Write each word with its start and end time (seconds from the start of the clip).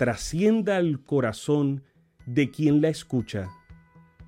trascienda 0.00 0.78
al 0.78 1.04
corazón 1.04 1.84
de 2.24 2.50
quien 2.50 2.80
la 2.80 2.88
escucha, 2.88 3.50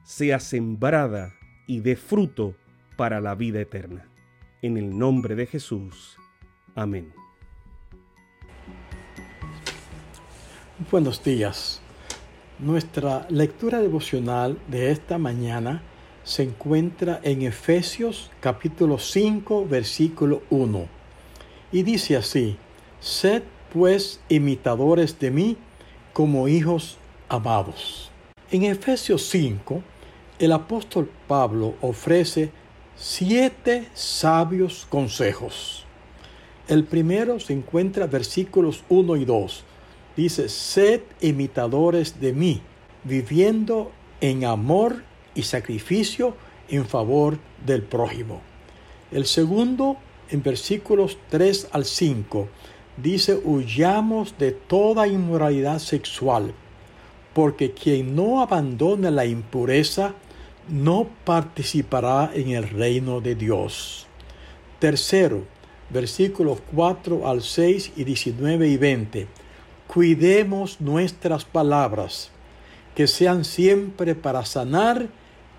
sea 0.05 0.39
sembrada 0.39 1.33
y 1.67 1.81
dé 1.81 1.97
fruto 1.97 2.55
para 2.99 3.23
la 3.23 3.35
vida 3.35 3.59
eterna. 3.63 4.07
En 4.61 4.77
el 4.77 4.99
nombre 4.99 5.35
de 5.35 5.47
Jesús. 5.47 6.19
Amén. 6.75 7.11
Buenos 10.91 11.25
días. 11.25 11.81
Nuestra 12.59 13.27
lectura 13.31 13.81
devocional 13.81 14.59
de 14.69 14.91
esta 14.91 15.17
mañana 15.17 15.81
se 16.23 16.43
encuentra 16.43 17.19
en 17.23 17.41
Efesios 17.41 18.31
capítulo 18.41 18.99
5 18.99 19.67
versículo 19.67 20.43
1 20.51 20.87
y 21.73 21.83
dice 21.83 22.19
así, 22.19 22.59
Sed 23.01 23.43
pues 23.73 24.21
imitadores 24.29 25.19
de 25.19 25.31
mí 25.31 25.57
como 26.13 26.49
hijos 26.49 26.99
amados. 27.29 28.11
En 28.51 28.65
Efesios 28.65 29.29
5, 29.31 29.83
el 30.39 30.53
apóstol 30.53 31.11
Pablo 31.27 31.75
ofrece 31.81 32.51
siete 32.97 33.89
sabios 33.95 34.87
consejos. 34.89 35.85
El 36.69 36.85
primero 36.85 37.41
se 37.41 37.53
encuentra 37.53 38.07
versículos 38.07 38.85
1 38.89 39.17
y 39.17 39.25
2. 39.25 39.65
Dice, 40.17 40.49
sed 40.49 41.01
imitadores 41.21 42.21
de 42.21 42.33
mí, 42.33 42.61
viviendo 43.05 43.91
en 44.21 44.45
amor 44.45 45.03
y 45.35 45.43
sacrificio 45.43 46.37
en 46.69 46.87
favor 46.87 47.39
del 47.65 47.83
prójimo. 47.83 48.41
El 49.11 49.27
segundo, 49.27 49.97
en 50.31 50.43
versículos 50.43 51.19
3 51.31 51.69
al 51.73 51.85
5, 51.85 52.49
dice, 52.97 53.35
huyamos 53.35 54.37
de 54.39 54.53
toda 54.53 55.07
inmoralidad 55.07 55.79
sexual, 55.79 56.53
porque 57.35 57.73
quien 57.73 58.15
no 58.15 58.41
abandona 58.41 59.11
la 59.11 59.25
impureza 59.27 60.15
no 60.69 61.09
participará 61.25 62.31
en 62.35 62.51
el 62.51 62.69
reino 62.69 63.21
de 63.21 63.35
Dios. 63.35 64.07
Tercero, 64.79 65.45
versículos 65.91 66.59
4 66.75 67.29
al 67.29 67.43
6 67.43 67.93
y 67.97 68.05
19 68.05 68.69
y 68.69 68.77
20. 68.77 69.27
Cuidemos 69.87 70.81
nuestras 70.81 71.45
palabras, 71.45 72.31
que 72.95 73.07
sean 73.07 73.45
siempre 73.45 74.15
para 74.15 74.45
sanar 74.45 75.09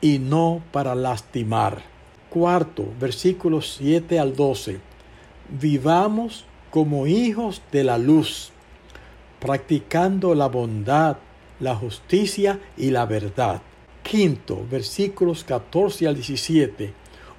y 0.02 0.19
no 0.19 0.62
para 0.72 0.96
lastimar. 0.96 1.81
Cuarto, 2.29 2.88
versículos 3.00 3.75
7 3.78 4.19
al 4.19 4.35
12. 4.35 4.79
Vivamos 5.50 6.46
como 6.73 7.06
hijos 7.06 7.61
de 7.72 7.84
la 7.84 8.00
luz, 8.00 8.51
practicando 9.39 10.34
la 10.34 10.47
bondad, 10.47 11.17
la 11.59 11.75
justicia 11.75 12.59
y 12.75 12.89
la 12.89 13.06
verdad. 13.06 13.61
Quinto, 14.01 14.66
versículos 14.69 15.44
14 15.44 16.07
al 16.07 16.16
17. 16.16 16.91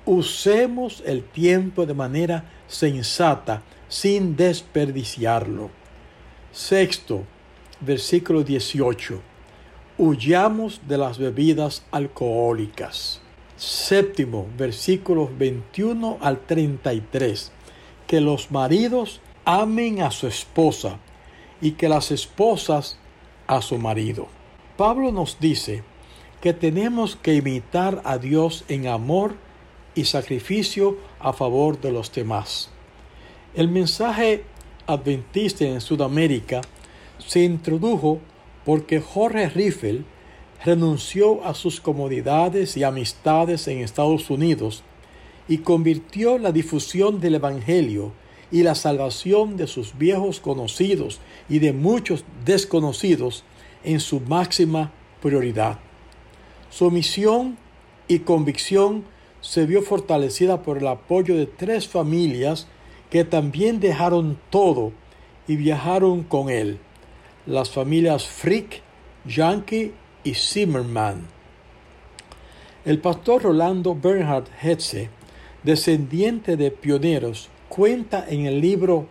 Usemos 0.06 1.02
el 1.04 1.24
tiempo 1.24 1.84
de 1.84 1.94
manera 1.94 2.44
sensata, 2.68 3.62
sin 3.88 4.36
desperdiciarlo. 4.36 5.70
Sexto, 6.52 7.24
versículo 7.80 8.44
18 8.44 9.34
huyamos 9.96 10.80
de 10.88 10.98
las 10.98 11.18
bebidas 11.18 11.84
alcohólicas. 11.90 13.20
Séptimo, 13.56 14.48
versículos 14.56 15.30
21 15.38 16.18
al 16.20 16.40
33. 16.40 17.52
Que 18.06 18.20
los 18.20 18.50
maridos 18.50 19.20
amen 19.44 20.03
a 20.03 20.10
su 20.10 20.27
esposa 20.27 20.99
y 21.60 21.72
que 21.72 21.88
las 21.88 22.10
esposas 22.10 22.99
a 23.47 23.62
su 23.62 23.78
marido. 23.78 24.28
Pablo 24.77 25.12
nos 25.12 25.38
dice 25.41 25.82
que 26.41 26.53
tenemos 26.53 27.16
que 27.16 27.34
imitar 27.34 28.03
a 28.05 28.19
Dios 28.19 28.65
en 28.69 28.87
amor 28.87 29.37
y 29.94 30.05
sacrificio 30.05 30.99
a 31.21 31.32
favor 31.32 31.81
de 31.81 31.93
los 31.93 32.12
demás. 32.12 32.71
El 33.55 33.69
mensaje 33.69 34.44
adventista 34.87 35.65
en 35.65 35.81
Sudamérica 35.81 36.61
se 37.19 37.44
introdujo 37.44 38.19
porque 38.65 39.00
Jorge 39.00 39.49
Riffel 39.49 40.05
renunció 40.65 41.44
a 41.44 41.55
sus 41.55 41.81
comodidades 41.81 42.76
y 42.76 42.84
amistades 42.84 43.69
en 43.69 43.78
Estados 43.78 44.31
Unidos 44.31 44.82
y 45.47 45.59
convirtió 45.59 46.38
la 46.38 46.53
difusión 46.53 47.21
del 47.21 47.37
Evangelio 47.37 48.12
y 48.54 48.62
la 48.62 48.76
salvación 48.76 49.56
de 49.56 49.66
sus 49.66 49.98
viejos 49.98 50.38
conocidos 50.38 51.19
y 51.48 51.59
de 51.59 51.72
muchos 51.72 52.25
desconocidos 52.44 53.42
en 53.82 53.98
su 53.98 54.20
máxima 54.20 54.92
prioridad. 55.20 55.81
Su 56.70 56.88
misión 56.93 57.59
y 58.06 58.20
convicción 58.20 59.06
se 59.41 59.66
vio 59.66 59.82
fortalecida 59.82 60.62
por 60.62 60.78
el 60.78 60.87
apoyo 60.87 61.34
de 61.34 61.47
tres 61.47 61.88
familias 61.88 62.69
que 63.10 63.25
también 63.25 63.81
dejaron 63.81 64.38
todo 64.50 64.93
y 65.48 65.56
viajaron 65.56 66.22
con 66.22 66.48
él 66.48 66.78
las 67.47 67.70
familias 67.70 68.25
Frick, 68.28 68.82
Yankee 69.26 69.94
y 70.22 70.34
Zimmerman. 70.34 71.26
El 72.84 73.00
pastor 73.00 73.43
Rolando 73.43 73.97
Bernhard 73.97 74.47
Hetze, 74.62 75.10
descendiente 75.64 76.56
de 76.56 76.70
pioneros, 76.70 77.50
cuenta 77.69 78.25
en 78.28 78.47
el 78.47 78.60
libro 78.60 79.06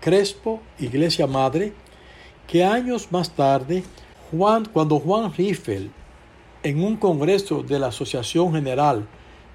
Crespo, 0.00 0.60
Iglesia 0.78 1.26
Madre, 1.26 1.72
que 2.46 2.64
años 2.64 3.08
más 3.10 3.30
tarde, 3.30 3.84
Juan, 4.30 4.66
cuando 4.72 4.98
Juan 4.98 5.32
Riffel, 5.32 5.90
en 6.62 6.82
un 6.82 6.96
congreso 6.96 7.62
de 7.62 7.78
la 7.78 7.88
Asociación 7.88 8.52
General, 8.52 9.06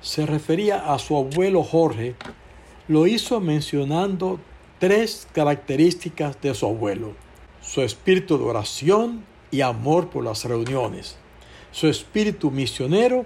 se 0.02 0.26
refería 0.26 0.94
a 0.94 1.00
su 1.00 1.16
abuelo 1.16 1.64
Jorge, 1.64 2.16
lo 2.88 3.08
hizo 3.08 3.40
mencionando 3.40 4.40
tres 4.80 5.28
características 5.34 6.40
de 6.42 6.54
su 6.54 6.66
abuelo 6.66 7.14
su 7.64 7.82
espíritu 7.82 8.38
de 8.38 8.44
oración 8.44 9.24
y 9.50 9.62
amor 9.62 10.10
por 10.10 10.24
las 10.24 10.44
reuniones, 10.46 11.16
su 11.72 11.88
espíritu 11.88 12.52
misionero 12.52 13.26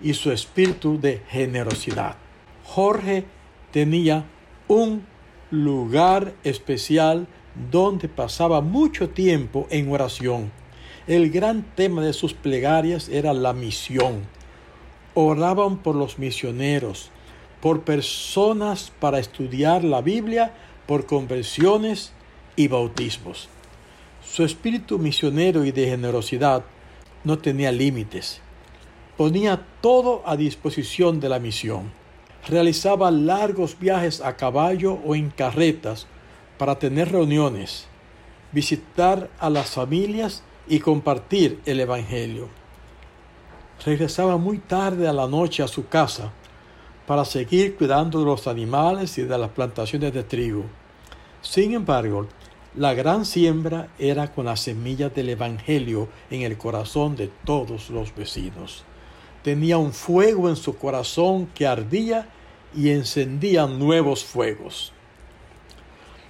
y 0.00 0.14
su 0.14 0.30
espíritu 0.30 0.98
de 1.00 1.22
generosidad. 1.28 2.16
Jorge 2.64 3.24
tenía 3.72 4.24
un 4.68 5.06
lugar 5.50 6.34
especial 6.42 7.26
donde 7.70 8.08
pasaba 8.08 8.60
mucho 8.60 9.10
tiempo 9.10 9.66
en 9.70 9.90
oración. 9.90 10.50
El 11.06 11.30
gran 11.30 11.62
tema 11.74 12.02
de 12.02 12.12
sus 12.12 12.34
plegarias 12.34 13.08
era 13.08 13.32
la 13.34 13.52
misión. 13.52 14.26
Oraban 15.14 15.78
por 15.78 15.94
los 15.94 16.18
misioneros, 16.18 17.10
por 17.60 17.82
personas 17.82 18.92
para 19.00 19.18
estudiar 19.18 19.84
la 19.84 20.00
Biblia, 20.00 20.54
por 20.86 21.06
conversiones 21.06 22.12
y 22.56 22.68
bautismos. 22.68 23.48
Su 24.24 24.44
espíritu 24.44 24.98
misionero 24.98 25.64
y 25.64 25.72
de 25.72 25.86
generosidad 25.86 26.64
no 27.22 27.38
tenía 27.38 27.70
límites. 27.70 28.40
Ponía 29.16 29.64
todo 29.80 30.22
a 30.26 30.36
disposición 30.36 31.20
de 31.20 31.28
la 31.28 31.38
misión. 31.38 31.92
Realizaba 32.48 33.10
largos 33.10 33.78
viajes 33.78 34.20
a 34.20 34.36
caballo 34.36 34.98
o 35.04 35.14
en 35.14 35.30
carretas 35.30 36.06
para 36.58 36.78
tener 36.78 37.10
reuniones, 37.10 37.86
visitar 38.52 39.30
a 39.38 39.48
las 39.48 39.70
familias 39.70 40.42
y 40.68 40.78
compartir 40.80 41.60
el 41.64 41.80
Evangelio. 41.80 42.48
regresaba 43.84 44.38
muy 44.38 44.58
tarde 44.58 45.08
a 45.08 45.12
la 45.12 45.26
noche 45.26 45.62
a 45.62 45.68
su 45.68 45.88
casa 45.88 46.32
para 47.06 47.24
seguir 47.24 47.76
cuidando 47.76 48.20
de 48.20 48.24
los 48.24 48.46
animales 48.46 49.18
y 49.18 49.22
de 49.22 49.36
las 49.36 49.50
plantaciones 49.50 50.12
de 50.14 50.22
trigo. 50.22 50.64
Sin 51.42 51.74
embargo, 51.74 52.26
la 52.76 52.94
gran 52.94 53.24
siembra 53.24 53.88
era 53.98 54.32
con 54.32 54.46
las 54.46 54.60
semillas 54.60 55.14
del 55.14 55.28
Evangelio 55.28 56.08
en 56.30 56.42
el 56.42 56.56
corazón 56.56 57.14
de 57.16 57.30
todos 57.44 57.90
los 57.90 58.14
vecinos. 58.14 58.84
Tenía 59.44 59.76
un 59.76 59.92
fuego 59.92 60.48
en 60.48 60.56
su 60.56 60.78
corazón 60.78 61.48
que 61.54 61.66
ardía 61.66 62.30
y 62.74 62.88
encendía 62.88 63.66
nuevos 63.66 64.24
fuegos. 64.24 64.90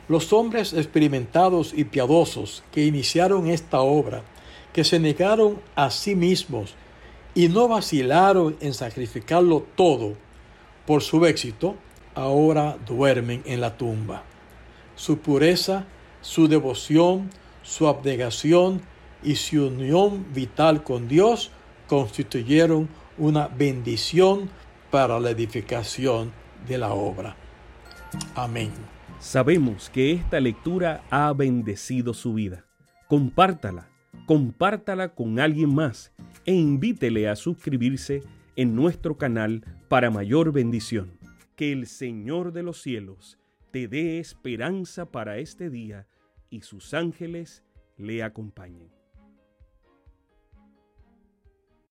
Los 0.08 0.32
hombres 0.32 0.72
experimentados 0.72 1.72
y 1.72 1.84
piadosos 1.84 2.64
que 2.72 2.84
iniciaron 2.84 3.46
esta 3.46 3.80
obra, 3.82 4.24
que 4.72 4.82
se 4.82 4.98
negaron 4.98 5.60
a 5.76 5.90
sí 5.90 6.16
mismos 6.16 6.74
y 7.36 7.46
no 7.48 7.68
vacilaron 7.68 8.56
en 8.60 8.74
sacrificarlo 8.74 9.64
todo 9.76 10.14
por 10.84 11.00
su 11.00 11.24
éxito, 11.24 11.76
ahora 12.16 12.76
duermen 12.84 13.44
en 13.46 13.60
la 13.60 13.76
tumba. 13.76 14.24
Su 14.96 15.18
pureza, 15.18 15.84
su 16.20 16.48
devoción, 16.48 17.30
su 17.62 17.86
abnegación 17.86 18.82
y 19.22 19.36
su 19.36 19.68
unión 19.68 20.26
vital 20.34 20.82
con 20.82 21.06
Dios 21.06 21.52
constituyeron 21.86 22.88
una 23.18 23.48
bendición 23.48 24.48
para 24.90 25.20
la 25.20 25.30
edificación 25.30 26.32
de 26.66 26.78
la 26.78 26.92
obra. 26.92 27.36
Amén. 28.34 28.70
Sabemos 29.20 29.88
que 29.90 30.12
esta 30.12 30.40
lectura 30.40 31.02
ha 31.10 31.32
bendecido 31.32 32.14
su 32.14 32.34
vida. 32.34 32.66
Compártala, 33.08 33.88
compártala 34.26 35.14
con 35.14 35.38
alguien 35.40 35.74
más 35.74 36.12
e 36.44 36.52
invítele 36.52 37.28
a 37.28 37.36
suscribirse 37.36 38.22
en 38.56 38.74
nuestro 38.74 39.16
canal 39.16 39.64
para 39.88 40.10
mayor 40.10 40.52
bendición. 40.52 41.18
Que 41.56 41.72
el 41.72 41.86
Señor 41.86 42.52
de 42.52 42.62
los 42.62 42.82
cielos 42.82 43.38
te 43.70 43.88
dé 43.88 44.18
esperanza 44.18 45.06
para 45.06 45.38
este 45.38 45.70
día 45.70 46.06
y 46.50 46.62
sus 46.62 46.94
ángeles 46.94 47.64
le 47.96 48.22
acompañen. 48.22 49.03